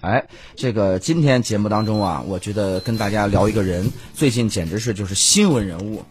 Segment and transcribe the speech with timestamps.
[0.00, 0.24] 哎，
[0.54, 6.04] 这个今天节目当中啊，我觉得跟大家聊一个人，最近简直是就是新闻人物，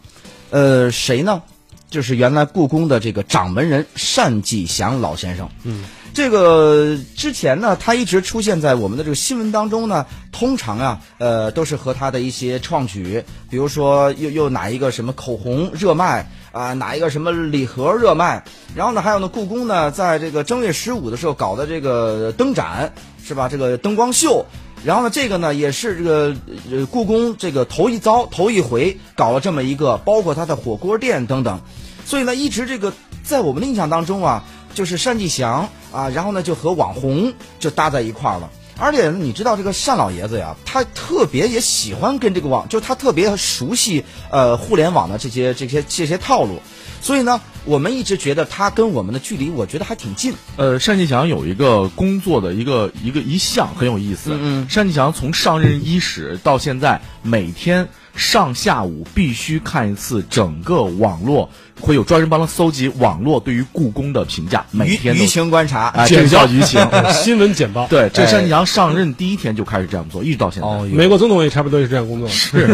[0.50, 1.42] 呃，谁呢？
[1.90, 5.48] 就是原来故宫的这个掌门人单霁翔老先生。
[5.64, 18.42] 嗯，这个之前呢，他一直出现在我们的这个新闻当中呢，通常啊，呃，都是和他的一些创举，比如说又又哪一个什么口红热卖啊、哪一个什么礼盒热卖，
[18.74, 23.48] 然后呢，还有呢，故宫呢，在这个正月十五的时候搞的这个灯展，是吧？
[23.48, 24.44] 这个灯光秀。
[24.84, 26.34] 然后呢，这个呢也是这个
[26.68, 31.60] 呃故宫这个头一遭头一回搞了这么一个，包括它的火锅店等等，
[32.04, 34.44] 所以呢，一直这个在我们的印象当中啊，
[34.74, 38.50] 就是单霁翔啊，然后呢就和网红就搭在一块了。
[38.78, 46.62] 而且你知道这个单老爷子呀，他特别也喜欢跟这个网，就是他特别熟悉呃互联网的这些这些这些套路，
[47.02, 50.32] 所以呢，我们一直觉得他跟我们的距离，我觉得还挺近。
[50.56, 54.30] 呃，单霁翔有一个工作的一个一个一项很有意思。
[54.32, 66.80] 嗯嗯单霁翔从上任伊始到现在，每天上下午必须看一次整个网络，会有专人帮他搜集网络对于故宫的评价，每天都舆舆情观察啊，这叫舆情。
[67.12, 67.86] 新闻简报。
[67.88, 70.66] 对，这哎单霁翔上任第一天就开始这样做，一直到现在。
[70.66, 72.26] 哦美国总统也差不多是这样工作。
[72.28, 72.66] 是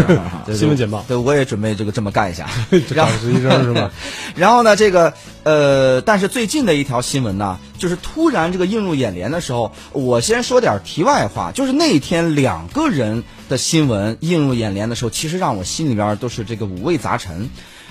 [0.46, 2.46] 对 新闻简报对，我也准备这个这么干一下。
[2.94, 3.90] 找实习生是吧？
[4.36, 17.48] 然后呢，这这个呃，但是最近的一条新闻呢，就是突然这个映入眼帘的时候，我先说点题外话，就是那天两个人的新闻映入眼帘的时候，其实让我心里边都是这个五味杂陈。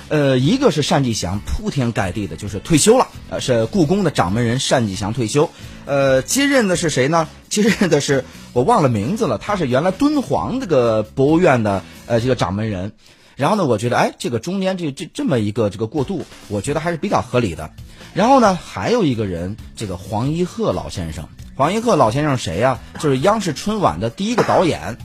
[0.09, 5.49] 呃，一个是单霁翔铺天盖地的就是退休了，呃，是故宫的掌门人单霁翔退休，
[5.87, 7.27] 呃，接任的是谁呢？
[7.49, 12.91] 接任的是我忘了名字了，他是原来敦煌这个博物院的呃这个掌门人。
[13.35, 17.71] 然后呢，我觉得哎，这个中间这这这么一个这个过渡，我觉得还是比较合理的。
[18.13, 21.27] 然后呢，还有一个人，这个黄一鹤老先生。
[21.55, 24.97] 黄一鹤老先生谁呀、就是央视春晚的第一个导演。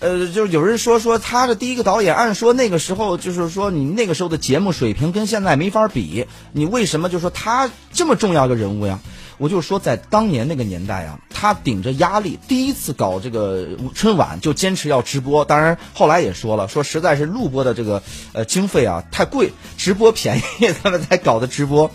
[0.00, 9.00] 呃，就是有人说说他的第一个导演，按说那个时候就是说你那个时候的节目水平跟现在没法比，你为什么就说他这么重要一个人物呀？
[9.38, 15.44] 我就说在当年那个年代啊，他顶着压力第一次搞这个春晚，就坚持要直播。
[15.44, 20.42] 当然后来也说了，说实在是录播的这个呃经费啊太贵，直播便宜，
[20.82, 21.90] 他们才搞的直播。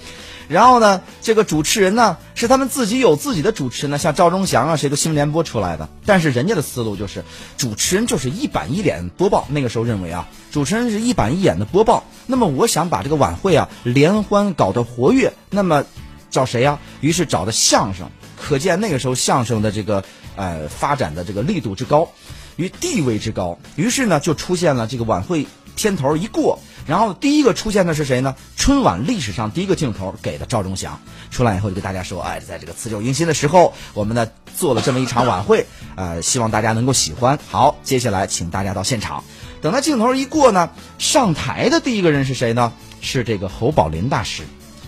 [0.50, 5.88] 然后呢，这个主持人呢是他们自己有自己的主持人呢，像赵忠祥啊，谁都新闻联播出来的。
[6.06, 7.24] 但是人家的思路就是，
[7.58, 9.48] 主持人就是一板一眼播报。
[9.50, 12.04] 那个时候认为啊，主持人是一板一眼的播报。
[12.28, 15.86] 那么我想把这个晚会啊联欢搞得活跃，那么
[16.34, 18.10] 找谁呀、于是找的相声。
[18.36, 20.04] 可见那个时候相声的这个
[20.36, 22.10] 呃发展的这个力度之高，
[22.58, 23.58] 与地位之高。
[23.78, 28.36] 于是呢，就出现了这个晚会片头一过，然后第一个出现的是谁呢？
[28.58, 31.00] 春晚历史上第一个镜头给的赵忠祥。
[31.32, 34.28] 出来以后就跟大家说，哎，在这个辞旧迎新的时候，我们呢
[34.58, 37.40] 做了这么一场晚会，呃，希望大家能够喜欢。
[37.50, 39.24] 好，接下来请大家到现场。
[39.62, 42.74] 等他镜头一过呢，上台的第一个人是谁呢？
[43.02, 44.44] 是这个侯宝林大师。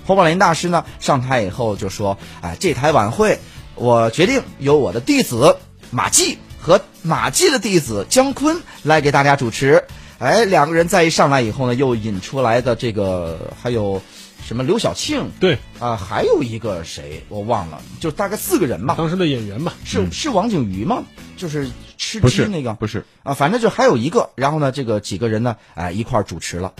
[0.05, 3.39] 侯宝林大师呢上台以后就说：“哎，这台晚会
[3.73, 5.57] 我决定由我的弟子
[5.91, 9.83] 马季和马季的弟子姜昆来给大家主持。”
[10.17, 14.01] 哎，两个人再一上来以后呢，又引出来的这个还有
[14.45, 15.29] 什么刘晓庆？
[15.41, 18.95] 对，啊、还有一个谁我忘了，就大概四个人吧。
[18.97, 21.03] 当时的演员吧，是是王景瑜吗？
[21.35, 22.73] 就是吃不是鸡那个？
[22.75, 23.03] 不是。
[23.23, 26.71] 啊，反正就还有一个，然后呢，这个几个人呢，哎、一块主持了，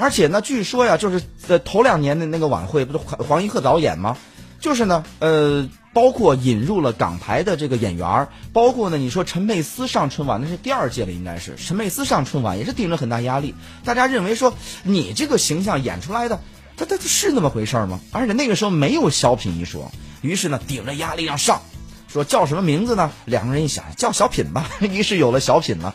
[0.00, 4.16] 而且呢，据说呀，就是呃头两年的那个晚会，不是黄黄一鹤导演吗？
[4.60, 13.54] 就是呢，呃，包括引入了港台的这个演员，包括呢，你说陈佩斯上春晚，那是第二届了，应该是陈佩斯上春晚也是顶着很大压力，
[13.84, 16.40] 大家认为说你这个形象演出来的，
[16.76, 18.00] 他他是那么回事吗？
[18.12, 19.90] 而且那个时候没有小品一说，
[20.22, 21.62] 于是呢，顶着压力让上，
[22.08, 23.10] 说叫什么名字呢？
[23.24, 25.94] 两个人一想，叫小品吧， 于是有了小品了。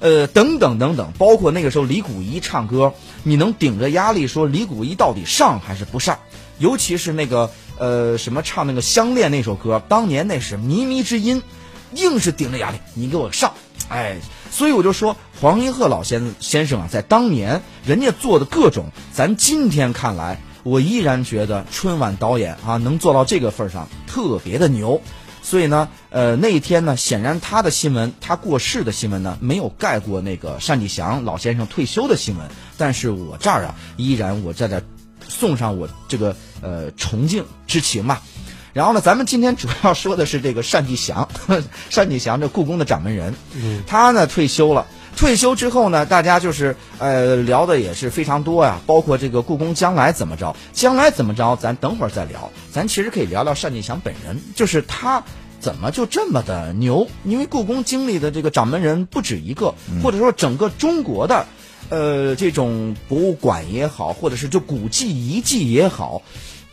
[0.00, 6.18] 呃，等等等等，包括那个时候李谷一唱歌，你能顶着压力说李谷一到底上还是不上？
[6.58, 11.42] 尤其是那个呃什么唱那个《相恋》那首歌，当年那是靡靡之音，
[11.94, 13.52] 硬是顶着压力，你给我上，
[13.88, 14.16] 哎，
[14.50, 25.00] 所以我就说黄一鹤老先先生啊，在当年人家做的各种，咱今天看来，我依然觉得春晚导演啊能做到这个份上，特别的牛。
[25.50, 32.48] 所以呢，呃，那一天呢，显然他的新闻，他过世的新闻呢，没有盖过那个单霁翔老先生退休的新闻。
[32.78, 34.82] 但是我这儿啊，依然我在这儿
[35.26, 38.22] 送上我这个呃崇敬之情吧。
[38.72, 43.34] 然后呢，咱们今天主要说的是这个单霁翔，单霁翔这故宫的掌门人，
[43.88, 44.86] 他呢退休了。
[45.16, 52.48] 退休之后呢，大家就是呃聊的也是非常多呀，包括这个故宫将来怎么着，将来怎么着，咱等会儿再聊。
[52.72, 55.22] 咱其实可以聊聊单霁翔本人，就是他
[55.60, 57.06] 怎么就这么的牛？
[57.24, 61.46] 因为故宫经历的这个掌门人不止一个，或者说整个中国的，
[61.90, 66.22] 呃，这种博物馆也好，或者是就古迹遗迹也好。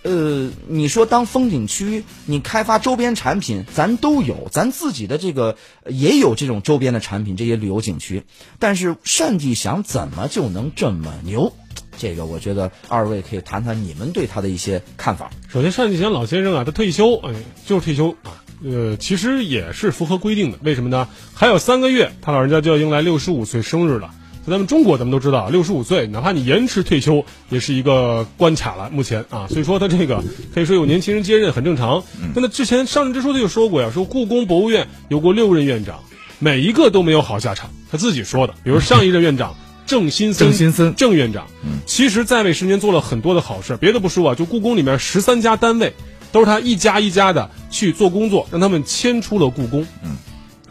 [0.04, 8.24] 呃，你说当风景区，你开发周边产品，咱都有，咱自己的这个也有这种周边的产品，这些旅游景区。
[8.58, 11.52] 但是单霁翔怎么就能这么牛？
[11.98, 15.32] 这个我觉得二位可以谈谈你们对他的一些看法。
[15.50, 17.34] 首先，单霁翔老先生啊，他退休，哎，
[17.66, 18.46] 就是退休啊。
[18.64, 20.58] 呃，其实也是符合规定的。
[20.64, 21.08] 为什么呢？
[21.34, 24.10] 还有三个月，他老人家就要迎来六十五岁生日了。
[24.46, 28.90] 在咱们中国，咱们都知道，六十五岁，哪怕你延迟退休，也是一个关卡了。
[28.90, 30.24] 目前啊，所以说他这个
[30.56, 32.04] 可以说有年轻人接任很正常。
[32.34, 36.00] 那么之前上任之初他就说过呀，说故宫博物院有过六任院长，
[36.40, 37.70] 每一个都没有好下场。
[37.92, 39.56] 他自己说的，比如上一任院长
[39.86, 41.48] 郑新森，郑新森郑院长，
[41.86, 43.78] 其实在位十年做了很多的好事。
[43.78, 45.94] 别的不说啊，就故宫里面十三家单位，
[46.32, 49.86] 都是他一家一家的去做工作，让他们迁出了故宫。
[50.04, 50.18] 嗯，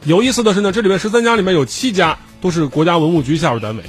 [0.04, 2.18] 有意思的是呢，这里面十三家里面有七家。
[2.38, 3.82] 都是国家文物局下属单位，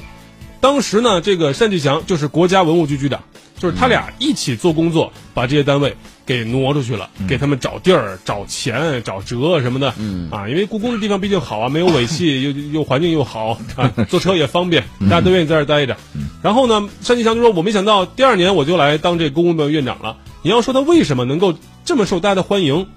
[0.61, 3.21] 当时呢，这个单霁翔就是国家文物局局长，
[3.59, 5.93] 就是他俩一起做工作，把这些单位
[6.25, 9.93] 给挪出去了，给他们找地儿、找钱、找辙什么的。
[9.99, 12.41] 嗯啊，因为故宫的地方毕竟好啊，没有尾气，
[12.71, 15.95] 又又环境又好啊， 坐车也方便，大家都愿意在这儿待着。
[16.41, 21.53] 然后呢，单霁翔就说：“我没想到第二年我就来当这故宫的院长了。”你要说他为什么能够
[21.83, 22.87] 这么受大家的欢迎？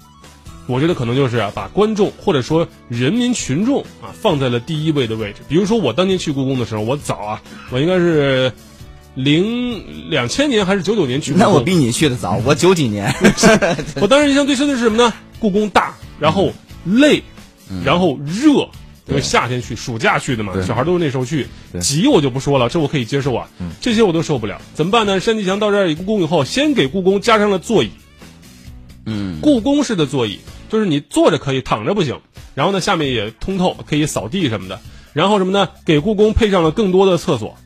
[0.67, 5.41] 我觉得可能就是啊，把观众或者说人民群众啊放在了第一位的位置。
[5.49, 7.41] 比如说我当年去故宫的时候，我早啊，
[7.71, 8.53] 我应该是
[9.15, 11.33] 零两千年还是九九年去。
[11.33, 13.13] 那我比你去的早，我九几年。
[13.99, 15.11] 我当时印象最深的是什么呢？
[15.39, 16.53] 故宫大，然后
[16.85, 17.21] 累，
[17.83, 18.69] 然后热，
[19.11, 21.45] 因为夏天去，暑假去的嘛，小孩都是那时候去。
[21.81, 23.45] 挤我就不说了，这我可以接受啊，
[23.81, 24.61] 这些我都受不了。
[24.73, 25.19] 怎么办呢？
[25.19, 27.91] 单霁翔到这儿故宫以后，先给故宫加上了座椅。
[29.05, 32.17] 嗯，故宫式的座椅就是你坐着可以，躺着不行。
[32.55, 34.79] 然后呢，下面也通透，可以扫地什么的。
[35.11, 35.67] 然后什么呢？
[35.85, 37.57] 给故宫配上了更多的厕所，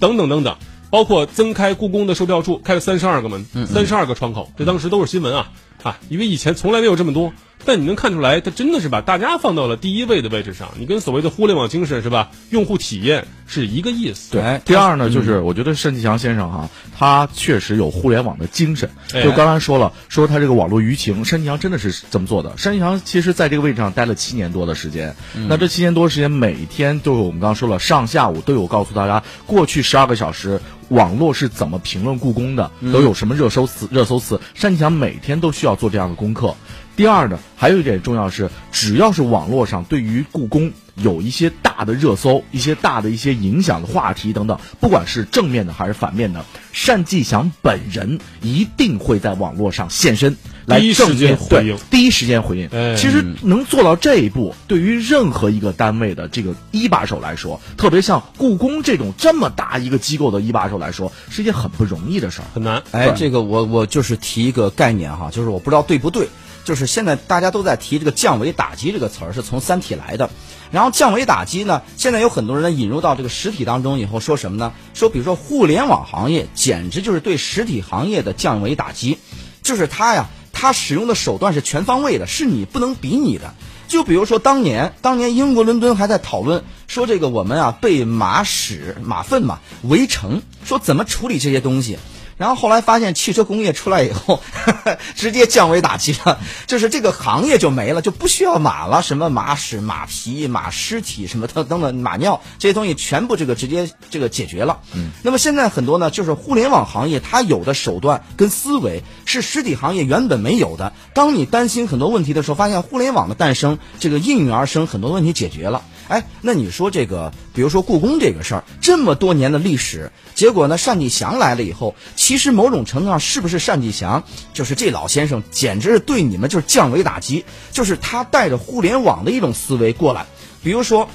[0.00, 0.56] 等等等等，
[0.90, 5.52] 包括增开故宫的售票处，开了三十二个门，三十二个窗口，这当时都是新闻啊
[5.84, 5.98] 啊！
[6.08, 7.32] 因为以前从来没有这么多。
[7.68, 10.70] 但你能看出来，它真的是把大家放到了第一位的位置上。
[10.78, 12.30] 你跟所谓的互联网精神是吧？
[12.48, 14.32] 用户体验是一个意思。
[14.32, 14.62] 对。
[14.64, 18.88] 第二呢，就是我觉得单霁翔先生哈，他确实有互联网的精神。
[19.22, 22.54] 就刚才说了，说他这个网络舆情，单霁翔真的是这么做的。
[22.56, 25.14] 单霁翔其实在这个位置上待了七年多的时间。
[25.46, 33.86] 那这七年多时间，每天都有我们刚刚说了，上下午都有告诉大家，过去十二个小时网络是怎么评论故宫的，都有什么热搜词。
[33.90, 36.56] 热搜词，单霁翔每天都需要做这样的功课。
[36.98, 46.44] 第二呢，还有一点重要是，只要是网络上对于故宫有一些大的热搜、一些大的一些影响的话题等等，不管是正面的还是反面的，
[46.88, 50.36] 单霁翔本人一定会在网络上现身，
[50.66, 52.68] 来第一时间回应，第一时间回应。
[52.96, 62.82] 其实能做到这一步，对于任何一个单位的这个一把手来说，特别像故宫这种这么大一个机构的一把手来说，是一件很不容易的事儿，很难。
[62.90, 66.28] 哎，这个我我就是提一个概念哈，就是我不知道对不对。
[66.68, 70.28] 就是现在大家都在提这个降维打击这个词儿，是从《三体》来的。
[70.70, 74.74] 然后降维打击呢，现在有很多人引入到这个实体当中以后，说什么呢？
[74.92, 79.16] 说比如说互联网行业简直就是对实体行业的降维打击，
[79.62, 83.54] 就是它呀，它使用的手段是全方位的，是你不能比拟的。
[83.86, 91.96] 就比如说当年，当年英国伦敦还在讨论说这个我们啊被马屎马粪嘛围城，说怎么处理这些东西。
[92.38, 94.40] 然后后来发现汽车工业出来以后，
[95.16, 104.78] 直接降维打击了，就是这个行业就没了，就不需要马了，什么马屎、马皮、马尸体什么等等等马尿这些东西全部这个直接这个解决了。
[104.94, 110.92] 嗯，那么现在很多呢，就是互联网行业它有的手段跟思维是实体行业原本没有的。
[111.14, 115.82] 当你担心很多问题的时候，发现互联网的诞生，这个应运而生，很多问题解决了。
[116.08, 121.94] 哎，那你说这个，比如说故宫这个事儿，这么多年的历史，结果呢，单霁翔来了以后，
[122.28, 127.42] 其实某种程度上是不是单霁翔，就是这老先生，简直是对你们就是降维打击，
[127.72, 130.26] 就是他带着互联网的一种思维过来，
[130.62, 131.08] 比如说，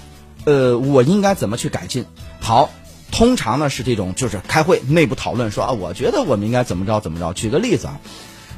[0.45, 2.03] 呃，我应该怎么去改进？
[2.39, 2.71] 好，
[3.11, 7.31] 通常呢是这种，就是开会内部讨论说啊，我觉得我们应该怎么着怎么着。
[7.33, 7.99] 举个例子啊。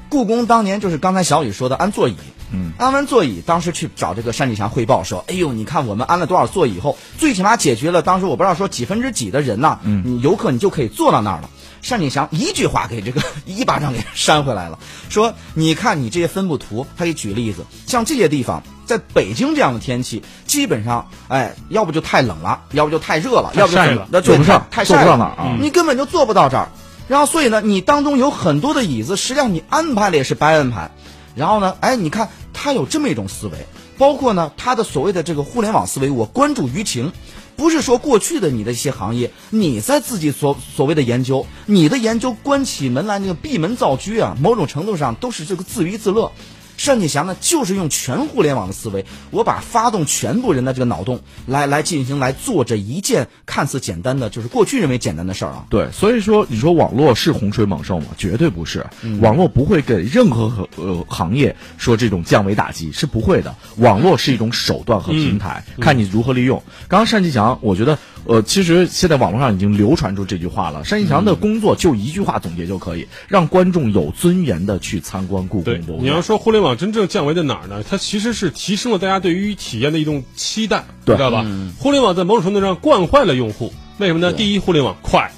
[0.07, 2.15] 故宫当年就是刚才小雨说的安座椅，
[2.53, 11.49] 嗯，安完座椅，当时去找这个单霁翔汇报说，哎呦，你看我们安了多少座椅以后，最起码解决了当时我不知道说几分之几的人呐，嗯，你游客你就可以坐到那儿了。
[11.89, 19.79] 单霁翔一句话给这个一巴掌给扇回来了，说你看你这些分布图，他给举例子，像这些地方，在北京这样的。
[19.79, 26.69] 天气，基本上，哎，要不就太冷了，要不就太热了，要不就那坐不上，太晒了啊，你根本就坐不到这儿。
[27.07, 28.83] 然后，所以呢，你当中有很多的。
[28.83, 30.89] 椅子，实际上你安排了也是白安排。
[31.35, 33.67] 然后呢，哎，你看他有这么一种思维，
[33.99, 34.83] 包括呢他的。
[34.83, 35.21] 所谓的。
[35.21, 37.11] 这个互联网思维，我关注舆情。
[37.55, 46.31] 不是说过去的你的一些行业，你在自己所所谓的研究，你的研究关起门来那个闭门造车啊，某种程度上都是这个自娱自乐。
[46.77, 55.65] 单霁翔呢，就是用全互联网的思维，我把发动全部人的这个脑洞来来进行来做这一件看似简单的，就是过去认为简单的事儿啊。
[55.69, 58.07] 对，所以说你说网络是洪水猛兽吗？
[58.17, 58.85] 绝对不是，
[59.21, 63.55] 网络不会给任何呃行业说这种降维打击是不会的。
[63.77, 66.61] 网络是一种手段和平台，看你如何利用。
[66.87, 67.97] 刚刚单霁翔，我觉得。
[68.27, 70.81] 呃，其实现在网络上已经流传出这句话了。
[70.89, 76.03] 单霁翔的工作就一句话总结就可以，让观众有尊严的去参观故宫博物馆。
[76.03, 77.83] 你要说互联网真正降维在哪儿呢？
[77.83, 81.45] 它其实是提升了大家对于体验的一种期待，知道吧？
[81.77, 83.73] 互联网在某种程度上惯坏了用户。
[83.97, 84.31] 为什么呢？
[84.31, 85.29] 第一，互联网快，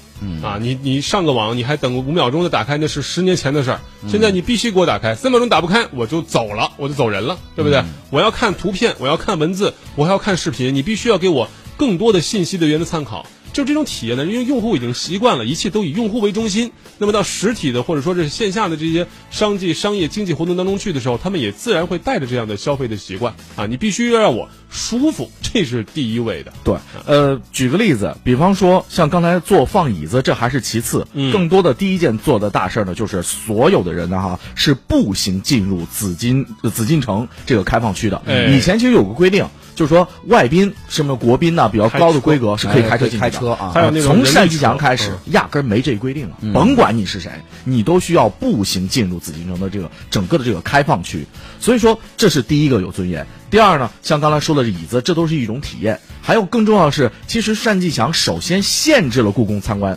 [0.42, 3.80] 啊，你你上个网你还等五秒钟的打开，那是十年前的事儿。
[4.06, 7.82] 现在你必须给我打开，三秒钟打不开我就走了，我就走人了，对不对？
[8.10, 11.48] 我要看图片，我要看文字，我还要看视频，你必须要给我。
[11.76, 13.24] 更多的信息的源的参考，
[13.58, 16.70] 就这种体验呢，因为用户已经习惯了，一切都以用户为中心。
[16.98, 23.66] 那么到实体的或者说是线下的这些商界、商业、经济活动当中去的时候，他们也自然会带着这样的消费的习惯啊。
[23.66, 26.52] 你必须要让我舒服，这是第一位的。
[26.62, 38.22] 对，呃，举个例子，比方说像刚才坐放椅子，这还是其次，更多的第一件做的大事呢，就是所有的人呢哈是步行进入紫金紫禁城这个开放区的。
[38.52, 39.44] 以前其实有个规定。
[39.78, 41.68] 就是说，外宾什么国宾呢？
[41.68, 43.70] 比较高的规格是可以开车进开车啊。
[43.72, 46.36] 还有那从单霁翔开始，压根没这规定了。
[46.52, 47.30] 甭管你是谁，
[47.62, 51.24] 你都需要步行进入紫禁城的这个整个的这个开放区。
[51.60, 53.24] 所以说，这是第一个有尊严。
[53.50, 56.00] 第二呢，像刚才说的椅子，这都是一种体验。
[56.20, 59.96] 还有更重要的是，其实单霁翔首先限制了故宫参观。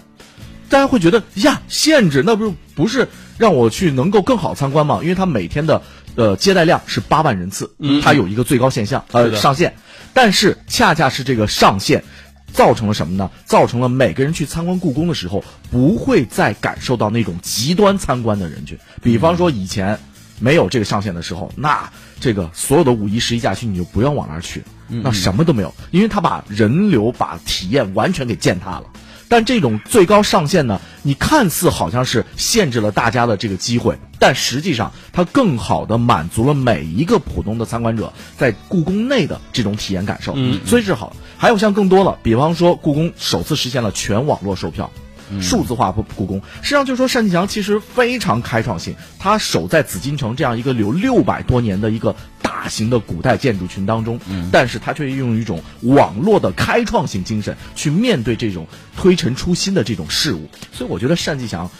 [0.69, 3.07] 大家会觉得呀，限制那不是不是
[3.39, 4.99] 让我去能够更好参观吗？
[5.01, 5.81] 因为他每天的。
[6.15, 9.73] 呃，接待量是八万人次，它有一个最高现象呃上限，
[10.13, 12.03] 但是恰恰是这个上限，
[12.51, 13.29] 造成了什么呢？
[13.45, 18.77] 造成了每个人去参观故宫的时候，不会再感受到那种极端参观的人群。
[19.01, 19.99] 比方说以前
[20.39, 21.89] 没有这个上限的时候，那
[22.19, 28.83] 这个所有的五一、十一假期你就不要往那儿去，那什么都没有，因为他把人流、把体验完全给践踏了。
[29.31, 41.15] 但这种最高上限呢，你看似好像是限制了大家的这个机会，但实际上它更好的满足了每一个普通的参观者在故宫内的这种体验感受，嗯所以是好。
[41.37, 44.91] 还有像更多了，比方说故宫首次实现了全网络售票。
[45.39, 52.17] 数字化故故宫，实际上就是说单霁翔其实非常开创性，他守在紫禁城这样一个有六百多年的一个
[52.51, 54.19] 大型的古代建筑群当中，
[54.51, 58.67] 但是他却运用一种网络的开创性精神去面对这种
[58.97, 61.71] 推陈出新的这种事物，所以我觉得单霁翔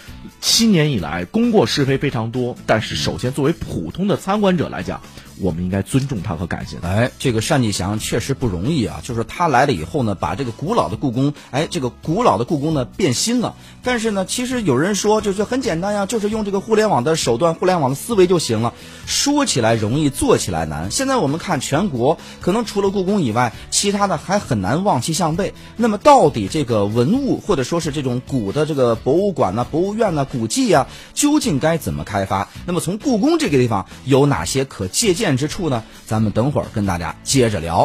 [0.41, 4.99] 七年以来功过是非非常多，但是首先作为普通的参观者来讲。
[5.39, 6.87] 我们应该尊重他和感谢他。
[6.87, 9.01] 哎，这个单霁翔确实不容易啊！
[9.03, 13.55] 就是他来了以后呢，把这个古老的故宫，哎，这个古老的故宫呢变新了。
[13.81, 18.75] 但是呢，其实有人说，就是很简单呀，就是用这个互联网的手段、互联网的思维就行了。
[19.07, 20.91] 说起来容易，做起来难。
[20.91, 25.51] 现在我们看全国，可能除了故宫以外，其他的还很难望其项背。
[25.75, 30.85] 那么，到底这个文物或者说是这种古的这个博物馆呢、博物院呢、古迹啊，
[31.15, 32.47] 究竟该怎么开发？
[32.67, 35.35] 那么，从故宫这个地方有哪些可借鉴？
[35.35, 35.83] 之处呢？
[36.05, 37.79] 咱们等会儿跟大家接着聊。